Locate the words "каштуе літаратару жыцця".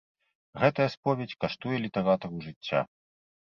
1.45-2.79